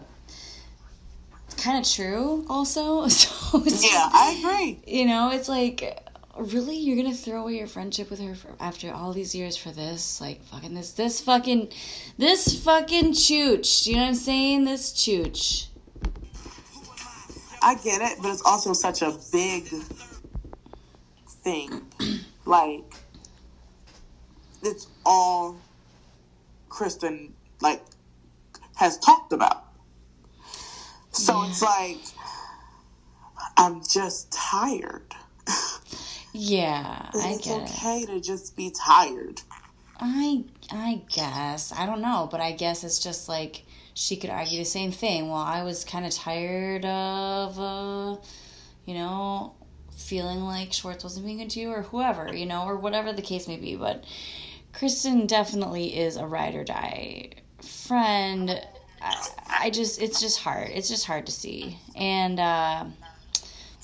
[1.56, 3.08] kind of true also.
[3.08, 4.80] So Yeah, I agree.
[4.86, 6.00] you know, it's like
[6.36, 9.56] really you're going to throw away your friendship with her for, after all these years
[9.56, 11.68] for this like fucking this this fucking
[12.18, 13.86] this fucking chooch.
[13.86, 14.64] You know what I'm saying?
[14.64, 15.66] This chooch.
[17.64, 19.64] I get it, but it's also such a big
[21.42, 21.82] thing.
[22.44, 22.94] like,
[24.62, 25.56] it's all
[26.68, 27.82] Kristen like
[28.76, 29.64] has talked about.
[31.12, 31.48] So Yeah.
[31.48, 31.98] it's like
[33.56, 35.14] I'm just tired.
[36.32, 37.70] Yeah, I it's get it.
[37.70, 39.40] okay to just be tired.
[40.00, 44.58] I I guess I don't know, but I guess it's just like she could argue
[44.58, 45.28] the same thing.
[45.28, 48.16] Well, I was kind of tired of, uh,
[48.84, 49.54] you know,
[49.96, 53.22] feeling like Schwartz wasn't being good to you, or whoever, you know, or whatever the
[53.22, 53.76] case may be.
[53.76, 54.04] But
[54.72, 57.30] Kristen definitely is a ride or die
[57.62, 58.60] friend.
[59.00, 60.70] I, I just, it's just hard.
[60.70, 62.38] It's just hard to see, and.
[62.38, 62.84] uh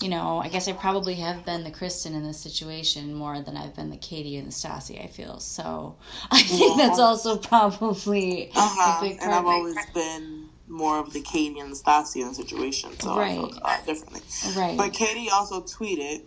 [0.00, 3.56] you know, I guess I probably have been the Kristen in this situation more than
[3.56, 5.40] I've been the Katie and the Stassi, I feel.
[5.40, 5.96] So
[6.30, 8.96] I think that's also probably Uh-huh.
[8.98, 9.34] a big And.
[9.34, 13.34] I've always been more of the Katie and the Stassi in the situation, so I
[13.34, 13.58] feel Right.
[13.62, 14.20] uh, differently.
[14.56, 14.78] right.
[14.78, 16.22] But Katie also tweeted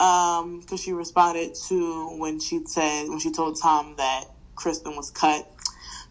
[0.00, 4.24] um because she responded to when she said when she told Tom that
[4.56, 5.48] Kristen was cut.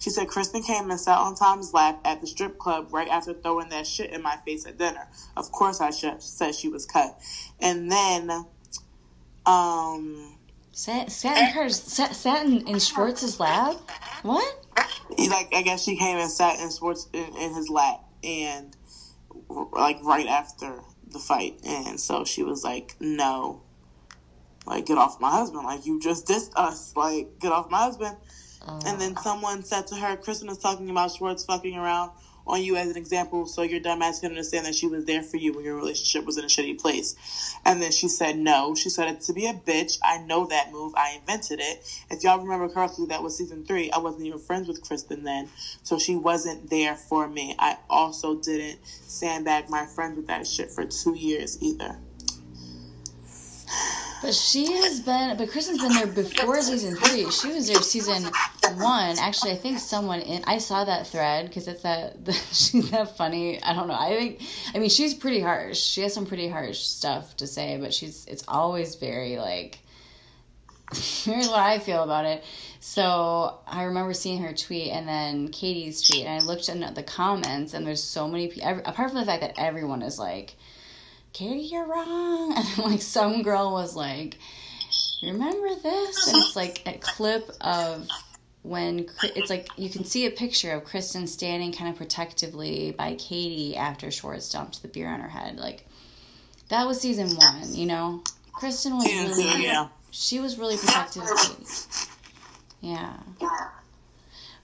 [0.03, 3.33] She said Kristen came and sat on Tom's lap at the strip club right after
[3.33, 5.07] throwing that shit in my face at dinner.
[5.37, 7.17] Of course, I sh- said she was cut,
[7.61, 8.45] and then
[9.45, 10.37] um
[10.73, 13.75] Sat, sat in her, sat, sat in, in Schwartz's lap.
[14.23, 14.65] What?
[15.17, 18.75] like I guess she came and sat in Schwartz's in, in his lap and
[19.71, 23.61] like right after the fight, and so she was like, "No,
[24.65, 25.63] like get off my husband!
[25.63, 26.93] Like you just dissed us!
[26.93, 28.17] Like get off my husband!"
[28.67, 32.11] And then someone said to her, "Kristen is talking about Schwartz fucking around
[32.45, 35.23] on you as an example, so your dumb ass can understand that she was there
[35.23, 37.15] for you when your relationship was in a shitty place."
[37.65, 40.93] And then she said, "No." She said, "To be a bitch, I know that move.
[40.95, 41.85] I invented it.
[42.09, 43.91] If y'all remember correctly, that was season three.
[43.91, 45.49] I wasn't even friends with Kristen then,
[45.83, 47.55] so she wasn't there for me.
[47.59, 51.99] I also didn't sandbag my friends with that shit for two years either."
[54.23, 57.29] But she has been, but Kristen's been there before season three.
[57.29, 58.31] She was there season
[58.77, 59.19] one.
[59.19, 63.15] Actually i think someone in i saw that thread because it's that the, she's that
[63.17, 63.97] funny i don't know.
[63.99, 64.41] I think
[64.73, 65.79] i mean she's pretty harsh.
[65.79, 69.79] She has some pretty harsh stuff to say but she's it's always very like
[70.95, 72.43] here's what i feel about it.
[72.79, 77.03] So i remember seeing her tweet and then katie's tweet and i looked at the
[77.03, 80.55] comments and there's so many people apart from the fact that everyone is like
[81.33, 84.37] katie you're wrong and then like some girl was like
[85.23, 88.07] remember this and it's like a clip of
[88.63, 93.15] when it's like you can see a picture of Kristen standing kind of protectively by
[93.15, 95.57] Katie after Schwartz dumped the beer on her head.
[95.57, 95.85] Like
[96.69, 98.23] that was season one, you know.
[98.53, 99.89] Kristen was really, yeah.
[100.11, 101.65] she was really protective of Katie.
[102.79, 103.17] Yeah.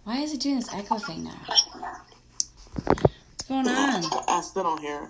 [0.06, 1.42] Why is it doing this echo thing now?
[2.86, 4.04] What's going on?
[4.28, 5.10] I still don't hear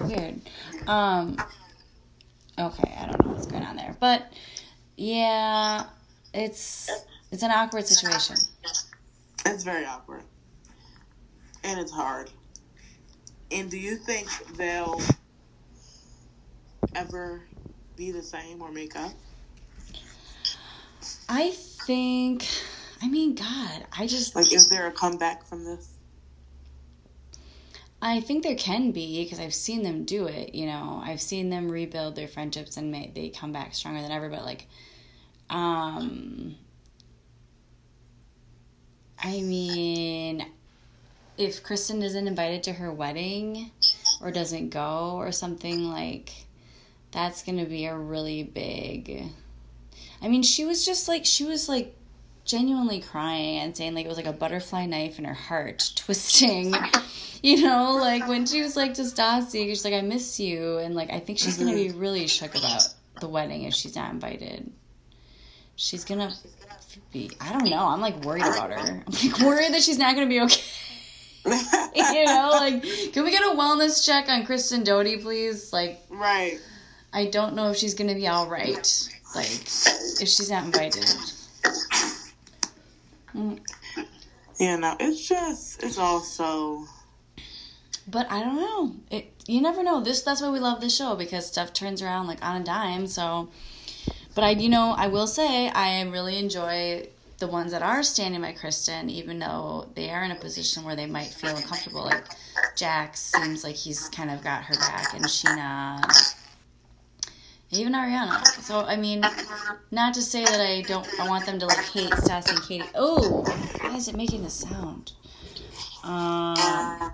[0.00, 0.40] Weird.
[0.86, 1.36] Um.
[2.58, 4.32] Okay, I don't know what's going on there, but
[4.96, 5.84] yeah,
[6.32, 6.90] it's
[7.30, 8.36] it's an awkward situation.
[9.44, 10.22] It's very awkward.
[11.64, 12.30] And it's hard.
[13.50, 15.00] And do you think they'll
[16.94, 17.42] ever
[17.96, 19.12] be the same or make up?
[21.28, 22.46] I think
[23.02, 25.95] I mean God, I just like is there a comeback from this?
[28.00, 30.54] I think there can be because I've seen them do it.
[30.54, 34.12] You know, I've seen them rebuild their friendships and may, they come back stronger than
[34.12, 34.28] ever.
[34.28, 34.66] But like,
[35.48, 36.56] um,
[39.18, 40.46] I mean,
[41.38, 43.70] if Kristen isn't invited to her wedding
[44.20, 46.32] or doesn't go or something like
[47.12, 49.30] that's to be a really big
[50.22, 51.95] I mean, she was just like she was like
[52.46, 56.74] genuinely crying and saying like it was like a butterfly knife in her heart twisting.
[57.42, 60.94] you know, like when she was like to Stassi, she's like, I miss you and
[60.94, 61.98] like I think she's gonna be mm-hmm.
[61.98, 62.88] really shook about
[63.20, 64.72] the wedding if she's not invited.
[65.74, 66.32] She's gonna
[67.12, 67.86] be I don't know.
[67.86, 68.78] I'm like worried about her.
[68.78, 70.62] I'm like worried that she's not gonna be okay.
[71.46, 72.82] you know, like
[73.12, 75.72] can we get a wellness check on Kristen Doute please?
[75.72, 76.58] Like Right.
[77.12, 79.08] I don't know if she's gonna be all right.
[79.34, 81.04] Like if she's not invited.
[83.36, 83.60] Mm.
[84.58, 86.84] Yeah, no, it's just it's also.
[88.08, 88.94] But I don't know.
[89.10, 90.00] It you never know.
[90.00, 93.06] This that's why we love this show because stuff turns around like on a dime.
[93.06, 93.50] So,
[94.34, 98.40] but I you know I will say I really enjoy the ones that are standing
[98.40, 102.04] by Kristen, even though they are in a position where they might feel uncomfortable.
[102.04, 102.24] Like
[102.76, 106.34] Jack seems like he's kind of got her back, and Scheana,
[107.70, 108.44] even Ariana.
[108.62, 109.24] So I mean,
[109.90, 111.06] not to say that I don't.
[111.20, 112.84] I want them to like hate Stassi and Katie.
[112.94, 113.44] Oh,
[113.80, 115.12] why is it making the sound?
[116.04, 117.12] Um,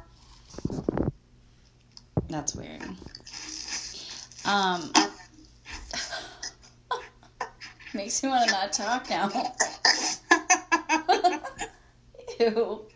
[2.28, 2.82] that's weird.
[4.44, 4.92] Um,
[7.94, 9.30] makes me want to not talk now.
[12.40, 12.86] Ew.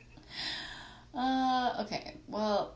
[1.14, 2.16] Uh, okay.
[2.28, 2.74] Well,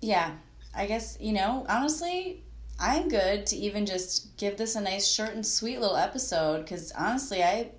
[0.00, 0.32] yeah.
[0.74, 1.64] I guess you know.
[1.68, 2.42] Honestly,
[2.78, 6.92] I'm good to even just give this a nice short and sweet little episode because
[6.92, 7.70] honestly, I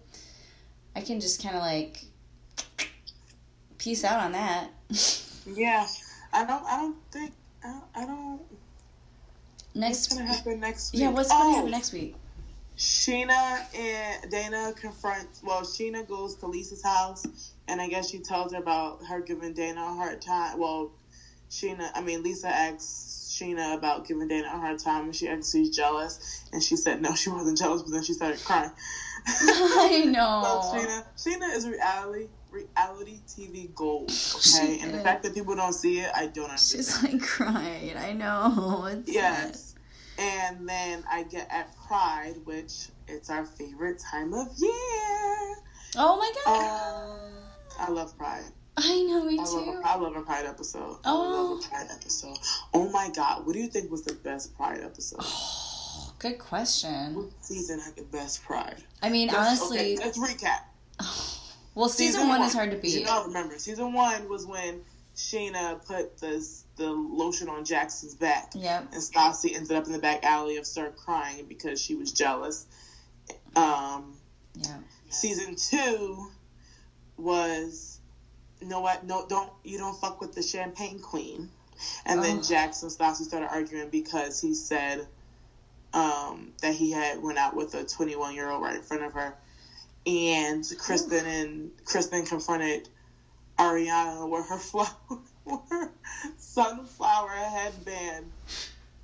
[0.96, 2.06] I can just kind of like
[3.78, 4.70] peace out on that.
[5.46, 5.88] yeah,
[6.34, 6.64] I don't.
[6.64, 7.32] I don't think.
[7.64, 7.84] I don't.
[7.96, 8.42] I don't
[9.76, 10.10] next.
[10.10, 11.02] What's gonna happen next week?
[11.02, 12.16] Yeah, what's gonna oh, happen next week?
[12.78, 15.28] Scheana and Dana confront.
[15.44, 17.26] Well, Scheana goes to Lisa's house,
[17.68, 20.60] and I guess she tells her about her giving Dana a hard time.
[20.60, 20.92] Well,
[21.50, 22.84] Scheana, I mean, Lisa asks
[23.38, 27.02] Scheana about giving Dana a hard time and she asked she's jealous and she said
[27.02, 28.72] no she wasn't jealous but then she started crying.
[29.28, 30.62] I know.
[30.64, 34.10] so Scheana Scheana is reality reality TV gold.
[34.10, 36.86] Okay, she and the fact that people don't see it, I don't understand.
[36.86, 37.98] She's like crying.
[37.98, 38.86] I know.
[38.92, 39.62] It's yes.
[39.62, 39.74] Sad.
[40.20, 45.56] And then I get at Pride, which it's our favorite time of year.
[45.96, 47.20] Oh my god.
[47.20, 47.32] Um,
[47.80, 48.52] I love Pride.
[48.78, 49.52] I know, me I too.
[49.52, 50.98] Love a, I love a Pride episode.
[51.04, 51.24] Oh.
[51.24, 52.38] I love a Pride episode.
[52.74, 53.46] Oh my God.
[53.46, 55.20] What do you think was the best Pride episode?
[55.22, 57.16] Oh, good question.
[57.16, 58.84] What season had the best Pride?
[59.02, 59.96] I mean, let's, honestly.
[59.96, 60.60] Okay, let's recap.
[61.76, 63.00] well, season, season one, one, is hard to beat.
[63.00, 64.82] You know, remember, season one was when
[65.16, 68.52] Scheana put the, the lotion on Jackson's back.
[68.54, 68.90] Yep.
[68.94, 72.68] And Stassi ended up in the back alley of SUR crying because she was jealous.
[73.56, 74.14] Um,
[74.54, 74.78] yeah.
[75.10, 76.28] Season two
[77.18, 77.97] was
[78.62, 79.06] no, what?
[79.06, 81.50] No, don't you don't fuck with the champagne queen.
[82.06, 82.24] And oh.
[82.24, 85.08] then Jackson Stassi started arguing because he said
[85.94, 89.14] um, that he had went out with a 21 year old right in front of
[89.14, 89.36] her,
[90.06, 92.90] and Kristen and Kristen confronted
[93.60, 94.88] Ariana with her flower,
[95.46, 95.92] with her
[96.38, 98.26] sunflower headband,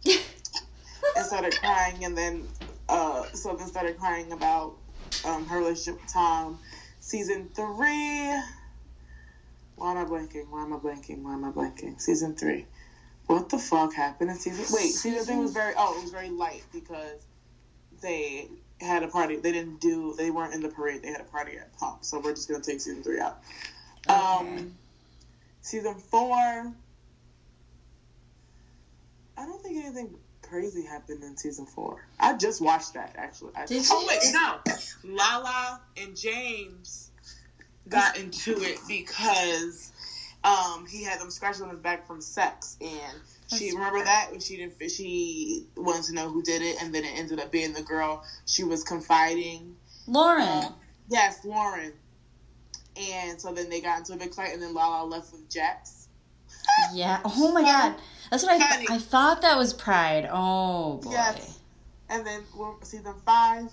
[0.05, 2.47] and started crying, and then
[2.89, 4.75] uh, so then started crying about
[5.25, 6.59] um, her relationship with Tom.
[6.99, 8.33] Season three.
[9.83, 10.49] Why am I blanking?
[10.49, 11.23] Why am I blanking?
[11.23, 11.99] Why am I blanking?
[11.99, 12.65] Season three.
[13.27, 14.63] What the fuck happened in season?
[14.71, 15.73] Wait, season three was very.
[15.77, 17.25] Oh, it was very light because
[18.01, 18.47] they
[18.79, 19.35] had a party.
[19.35, 20.15] They didn't do.
[20.17, 21.01] They weren't in the parade.
[21.03, 22.05] They had a party at Pop.
[22.05, 23.41] So we're just gonna take season three out.
[24.09, 24.17] Okay.
[24.17, 24.73] Um,
[25.59, 26.31] season four.
[26.37, 26.73] I
[29.35, 32.07] don't think anything crazy happened in season four.
[32.21, 33.51] I just watched that actually.
[33.57, 34.07] I, Did oh you?
[34.07, 35.13] wait, no.
[35.13, 37.11] Lala and James
[37.89, 39.91] got into it because
[40.43, 43.19] um, he had them scratching on his back from sex, and
[43.57, 44.89] she remember that when she didn't.
[44.89, 48.23] She wanted to know who did it, and then it ended up being the girl
[48.45, 49.75] she was confiding.
[50.07, 50.65] Lauren.
[50.65, 50.75] Um,
[51.09, 51.93] yes, Lauren.
[52.95, 56.07] And so then they got into a big fight, and then Lala left with Jax.
[56.93, 57.19] yeah.
[57.25, 57.95] Oh my god.
[58.29, 60.27] That's what I th- I thought that was Pride.
[60.31, 61.11] Oh boy.
[61.11, 61.59] Yes.
[62.09, 63.71] And then well, season five.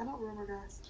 [0.00, 0.80] I don't remember, guys.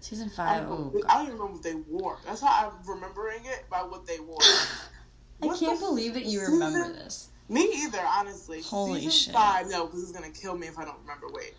[0.00, 0.62] Season I five.
[0.68, 1.02] don't, Oh.
[1.08, 2.18] I don't even remember what they wore.
[2.24, 4.38] That's how I'm remembering it by what they wore.
[5.42, 7.28] I can't believe that you season- remember this.
[7.48, 8.60] Me either, honestly.
[8.60, 9.34] Holy season shit.
[9.34, 11.28] five, no, because it's gonna kill me if I don't remember.
[11.32, 11.54] Wait,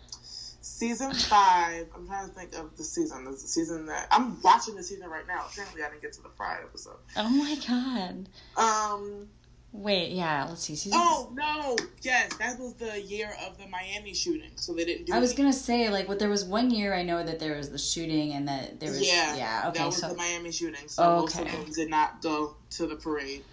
[0.60, 1.88] season five.
[1.96, 3.24] I'm trying to think of the season.
[3.24, 5.46] There's the season that I'm watching the season right now.
[5.50, 6.98] Apparently, I didn't get to the Pride episode.
[7.16, 8.28] Oh my god.
[8.56, 9.28] Um.
[9.72, 10.74] Wait, yeah, let's see.
[10.74, 11.76] Season Oh no!
[12.02, 15.12] Yes, that was the year of the Miami shooting, so they didn't do.
[15.14, 15.36] I was it.
[15.36, 18.32] gonna say, like, what there was one year I know that there was the shooting
[18.32, 20.88] and that there was yeah, yeah, okay, that was so the Miami shooting.
[20.88, 21.50] So most of Okay.
[21.56, 23.44] them did not go to the parade,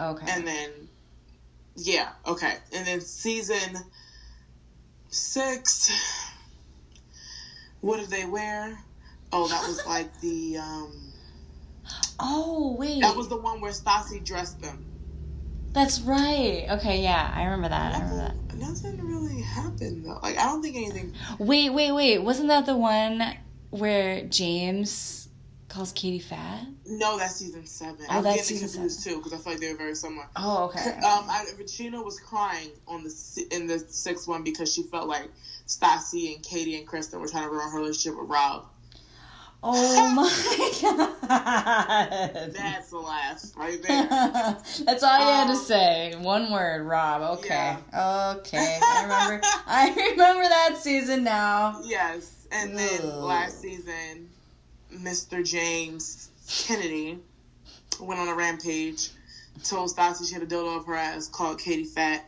[0.00, 0.26] okay.
[0.28, 0.70] and then
[1.76, 3.76] yeah, okay, and then season
[5.08, 5.90] six.
[7.80, 8.76] What did they wear?
[9.32, 11.12] Oh, that was like the um.
[12.20, 13.00] oh wait.
[13.02, 14.84] That was the one where Stassi dressed them.
[15.72, 16.66] That's right.
[16.70, 17.94] Okay, yeah, I remember that.
[17.94, 18.56] I remember that.
[18.56, 20.18] Nothing, nothing really happened though.
[20.22, 21.14] Like I don't think anything.
[21.38, 22.18] Wait, wait, wait.
[22.18, 23.22] Wasn't that the one
[23.70, 25.28] where James
[25.68, 26.66] calls Katie fat?
[26.84, 28.04] No, that's season seven.
[28.10, 30.26] Oh, I'm that's getting season confused too because I feel like they were very similar.
[30.36, 30.90] Oh, okay.
[30.90, 35.30] Um, I, Regina was crying on the in the sixth one because she felt like
[35.66, 38.66] Stassi and Katie and Kristen were trying to ruin her relationship with Rob.
[39.62, 42.52] Oh my god.
[42.54, 44.06] That's the last right there.
[44.86, 46.14] That's all you had to Um, say.
[46.18, 47.38] One word, Rob.
[47.38, 47.76] Okay.
[47.94, 48.78] Okay.
[48.82, 51.80] I remember I remember that season now.
[51.84, 54.30] yes, and then last season,
[54.94, 55.44] Mr.
[55.44, 57.18] James Kennedy
[58.00, 59.10] went on a rampage,
[59.62, 62.24] told Stassi she had a dildo up her ass, called Katie fat,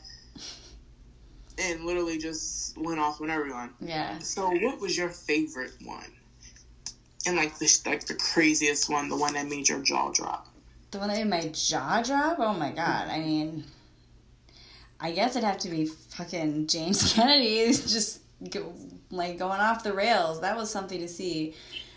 [1.58, 3.70] and literally just went off on everyone.
[3.80, 4.18] Yeah.
[4.18, 6.04] So, what was your favorite one?
[7.26, 10.48] And like the like the craziest one, the one that made your jaw drop.
[10.90, 12.38] The one that made my jaw drop?
[12.38, 13.08] Oh my god.
[13.08, 13.64] I mean
[15.02, 17.66] I guess it'd have to be fucking James Kennedy.
[17.72, 18.72] Just go,
[19.10, 20.40] like going off the rails.
[20.40, 21.54] That was something to see.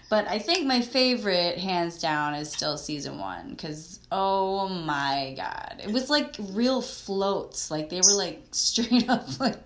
[0.09, 3.51] But I think my favorite, hands down, is still season one.
[3.51, 5.81] Because, oh my god.
[5.83, 7.69] It was like real floats.
[7.69, 9.57] Like, they were like straight up, like.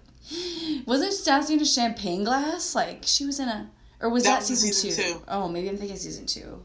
[0.86, 2.76] Wasn't Stassi in a champagne glass?
[2.76, 3.72] Like, she was in a.
[4.02, 5.14] Or was That that, was season, season two?
[5.20, 5.24] two.
[5.28, 6.64] Oh, maybe I'm thinking season two.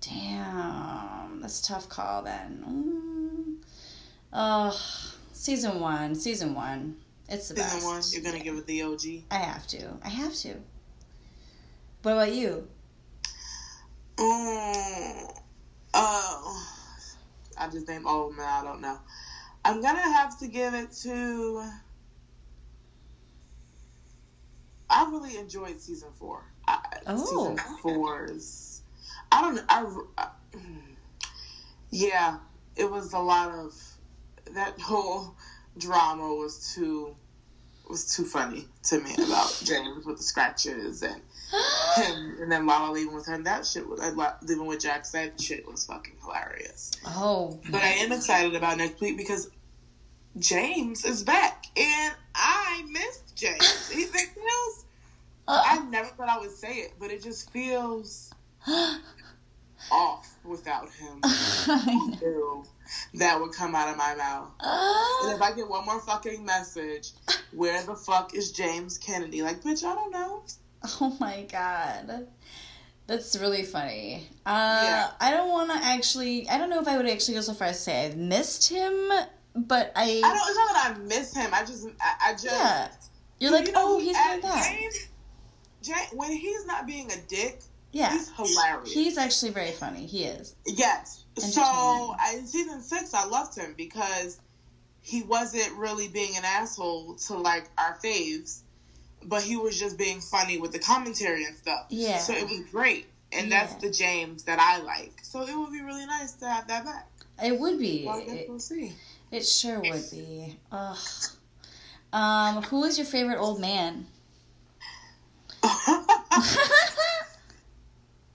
[0.00, 1.40] Damn.
[1.40, 3.62] That's a tough call then.
[4.34, 4.74] Mm.
[5.32, 6.14] Season one.
[6.14, 6.96] Season one.
[7.28, 7.84] It's the Season best.
[7.86, 9.00] one, you're gonna give it the OG.
[9.30, 9.88] I have to.
[10.04, 10.56] I have to.
[12.02, 12.68] What about you?
[14.18, 15.40] Mm,
[15.94, 16.66] oh,
[17.58, 18.44] I just named all of them.
[18.46, 18.98] I don't know.
[19.64, 21.64] I'm gonna have to give it to.
[24.90, 26.44] I really enjoyed season four.
[26.68, 27.16] I, Oh.
[27.56, 28.82] Season four's.
[29.30, 29.62] I don't know.
[29.68, 29.84] I,
[30.18, 30.28] I,
[31.90, 32.38] yeah,
[32.76, 33.72] it was a lot of
[34.54, 35.34] that whole
[35.78, 37.14] drama was too
[37.88, 41.20] was too funny to me about James with the scratches and
[41.96, 43.34] him and then Lala leaving with her.
[43.34, 45.10] And that shit was uh, leaving with Jax.
[45.12, 46.92] That shit was fucking hilarious.
[47.06, 49.50] oh, But I am excited about next week because
[50.38, 53.90] James is back and I missed James.
[53.90, 54.83] He it feels.
[55.46, 58.32] I never thought I would say it, but it just feels
[59.90, 61.20] off without him.
[63.14, 64.50] That would come out of my mouth.
[64.60, 67.12] And if I get one more fucking message,
[67.52, 69.40] where the fuck is James Kennedy?
[69.42, 70.42] Like, bitch, I don't know.
[71.00, 72.28] oh my god.
[73.06, 74.28] That's really funny.
[74.44, 75.10] Uh, Yeah.
[75.18, 76.46] I don't want to actually.
[76.48, 78.68] I don't know if I would actually go so far as to say I've missed
[78.68, 79.10] him,
[79.56, 80.20] but I.
[80.22, 80.48] I don't.
[80.48, 81.50] It's not that I miss him.
[81.54, 82.44] I just, I, I just.
[82.44, 82.88] yeah.
[83.40, 84.76] You're like, You know, oh, he's doing that.
[84.78, 85.08] James,
[85.84, 87.60] James, when he's not being a dick,
[87.92, 88.10] Yeah.
[88.12, 88.92] he's hilarious.
[88.92, 90.06] He's actually very funny.
[90.06, 90.54] He is.
[90.66, 91.24] Yes.
[91.38, 94.38] So I- in season six, I loved him because
[95.02, 98.60] he wasn't really being an asshole to like our faves,
[99.24, 101.86] but he was just being funny with the commentary and stuff.
[101.90, 102.18] Yeah.
[102.18, 103.06] So it was great.
[103.32, 105.18] And that's the James that I like.
[105.22, 107.08] So it would be really nice to have that back.
[107.42, 108.04] It would be.
[108.06, 108.92] Well, It, we'll see.
[109.32, 110.56] it sure would be.
[110.70, 110.96] Ugh.
[112.12, 114.06] Um, who is your favorite old man?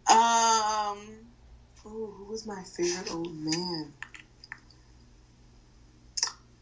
[0.10, 0.98] um,
[1.86, 3.94] ooh, who was my favorite old man?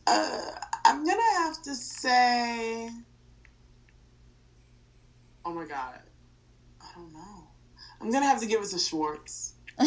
[0.05, 0.51] Uh,
[0.85, 2.89] I'm gonna have to say.
[5.45, 5.99] Oh my god,
[6.81, 7.49] I don't know.
[8.01, 9.55] I'm gonna have to give it to Schwartz.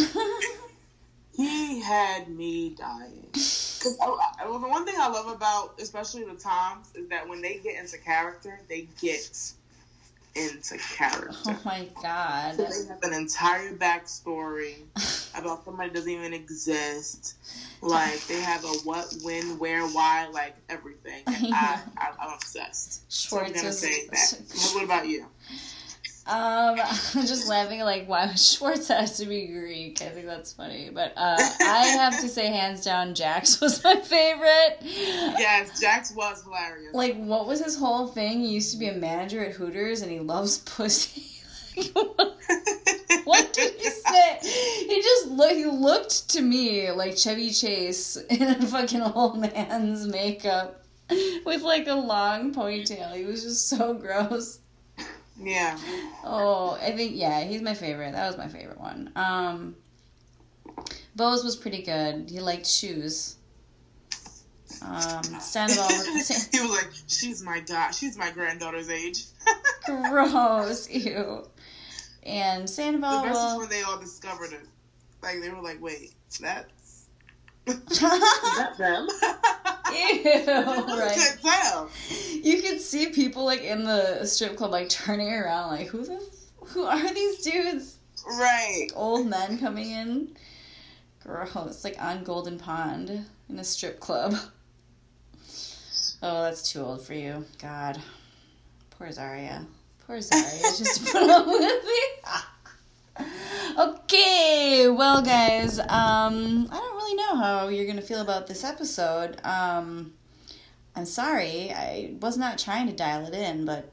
[1.33, 3.29] He had me dying.
[3.33, 4.07] Cause I,
[4.41, 7.59] I- well, the one thing I love about, especially the Toms, is that when they
[7.59, 9.53] get into character, they get
[10.35, 11.35] into character.
[11.47, 12.57] oh my god.
[12.57, 14.77] So they have an entire backstory
[15.35, 17.37] about somebody that doesn't even exist.
[17.83, 21.23] Like they have a what, when, where, why, like everything.
[21.27, 23.11] And I, I, I'm obsessed.
[23.11, 24.41] So I'm gonna say that.
[24.75, 25.27] What about you?
[26.27, 26.79] Um,
[27.15, 30.03] I'm just laughing like why Schwartz has to be Greek.
[30.03, 33.97] I think that's funny, but uh, I have to say hands down, Jax was my
[33.97, 34.79] favorite.
[34.83, 36.95] Yes, Jax was hilarious.
[36.95, 38.41] Like, what was his whole thing?
[38.41, 41.27] He used to be a manager at Hooters, and he loves pussy.
[43.25, 44.39] what did he say?
[44.43, 45.53] He just look.
[45.53, 50.85] He looked to me like Chevy Chase in a fucking old man's makeup
[51.45, 53.15] with like a long ponytail.
[53.17, 54.59] He was just so gross.
[55.43, 55.79] Yeah.
[56.25, 58.13] Oh, I think yeah, he's my favorite.
[58.13, 59.11] That was my favorite one.
[59.17, 59.77] Um,
[61.17, 62.29] Bose was pretty good.
[62.31, 63.37] He liked shoes.
[64.83, 67.95] Um, Sandoval, he was like, "She's my god.
[67.95, 69.25] She's my granddaughter's age."
[69.87, 71.47] gross, ew.
[72.23, 74.67] And The Sandoval, best is when they all discovered it.
[75.23, 77.07] Like they were like, "Wait, that's
[77.67, 79.09] is that them?"
[79.93, 81.89] I right?
[82.45, 86.21] You could see people like in the strip club like turning around, like who the
[86.67, 87.99] who are these dudes?
[88.27, 88.89] Right.
[88.95, 90.37] Old men coming in.
[91.25, 94.35] Gross, like on Golden Pond in a strip club.
[96.23, 97.45] Oh, that's too old for you.
[97.61, 98.01] God.
[98.91, 99.65] Poor Zaria.
[100.07, 100.79] Poor Zarya.
[100.79, 103.25] just put up with me.
[103.79, 109.41] Okay, well, guys, um, I don't really know how you're gonna feel about this episode.
[109.45, 110.13] Um,
[110.97, 113.91] I'm sorry, I was not trying to dial it in, but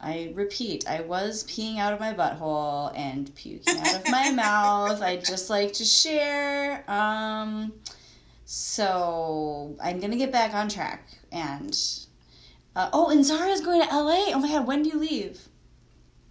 [0.00, 5.00] I repeat, I was peeing out of my butthole and puking out of my mouth.
[5.00, 6.84] I just like to share.
[6.90, 7.72] Um,
[8.44, 11.06] so I'm gonna get back on track.
[11.30, 11.78] And
[12.74, 14.32] uh, oh, and Zara's going to LA.
[14.34, 15.48] Oh my god, when do you leave?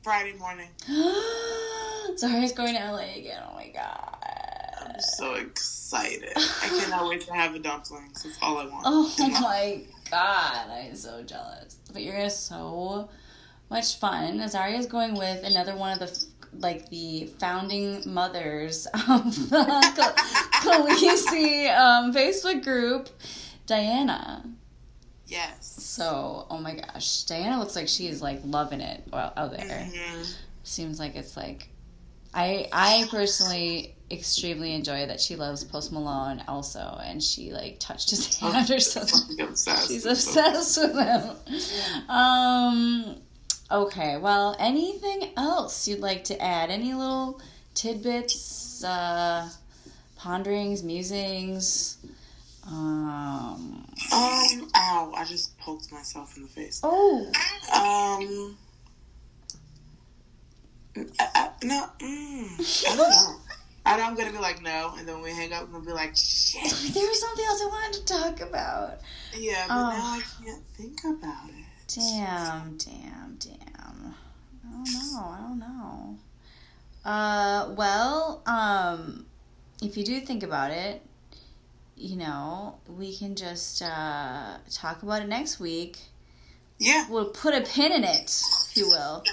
[0.03, 0.69] Friday morning.
[2.17, 3.41] Zara's going to LA again.
[3.47, 4.17] Oh my god.
[4.83, 6.33] I'm so excited.
[6.35, 8.23] I cannot wait to have the dumplings.
[8.23, 8.83] That's all I want.
[8.85, 11.77] Oh my god, I'm so jealous.
[11.93, 13.09] But you're gonna have so
[13.69, 14.39] much fun.
[14.39, 16.25] Azaria is going with another one of the
[16.59, 19.57] like the founding mothers of the
[19.95, 20.15] Khal-
[20.63, 23.09] Khaleesi um, Facebook group,
[23.67, 24.43] Diana.
[25.31, 25.75] Yes.
[25.81, 29.89] So, oh my gosh, Diana looks like she is like loving it out there.
[29.89, 30.33] Mhm.
[30.63, 31.69] Seems like it's like,
[32.33, 38.09] I I personally extremely enjoy that she loves Post Malone also, and she like touched
[38.09, 39.39] his hand or something.
[39.39, 39.87] Obsessed.
[39.87, 42.09] She's obsessed with him.
[42.09, 43.15] Um.
[43.71, 44.17] Okay.
[44.17, 46.69] Well, anything else you'd like to add?
[46.69, 47.39] Any little
[47.73, 49.49] tidbits, uh,
[50.17, 51.97] ponderings, musings?
[52.67, 53.85] Um.
[54.13, 54.67] Um.
[54.75, 55.13] Ow!
[55.15, 56.79] I just poked myself in the face.
[56.83, 57.25] Oh.
[57.73, 58.57] Um.
[61.19, 61.85] I, I, no.
[61.99, 63.35] Mm, I don't know.
[63.83, 65.85] I know I'm gonna be like no, and then when we hang up, I'm gonna
[65.85, 66.61] be like shit.
[66.93, 68.99] There was something else I wanted to talk about.
[69.35, 71.65] Yeah, but now I can't think about it.
[71.87, 74.15] Damn, damn, damn.
[74.63, 75.19] I don't know.
[75.19, 76.17] I don't know.
[77.03, 79.25] Uh, well, um,
[79.81, 81.01] if you do think about it,
[82.01, 85.99] you know, we can just uh, talk about it next week.
[86.79, 87.05] Yeah.
[87.07, 89.23] We'll put a pin in it, if you will.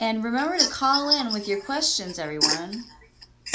[0.00, 2.82] And remember to call in with your questions, everyone.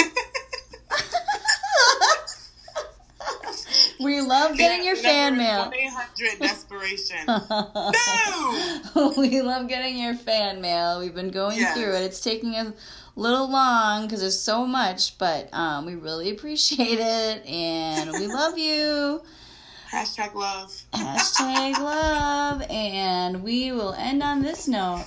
[4.00, 5.70] we love getting your fan mail.
[5.98, 7.18] One eight hundred desperation.
[8.96, 9.12] no.
[9.20, 11.00] we love getting your fan mail.
[11.00, 11.76] We've been going Yes.
[11.76, 12.02] through it.
[12.02, 12.72] It's taking a
[13.16, 18.56] little long because there's so much, but um, we really appreciate it and we love
[18.58, 19.22] you.
[19.92, 20.70] Hashtag love.
[20.92, 22.62] Hashtag love.
[22.70, 25.04] And we will end on this note.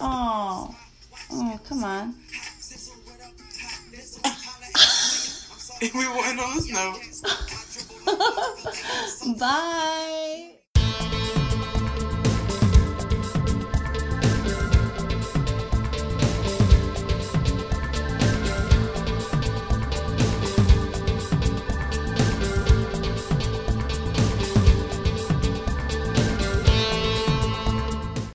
[0.00, 0.76] Oh,
[1.32, 2.14] oh, come on.
[5.80, 7.55] we went on this note.
[9.38, 10.55] Bye.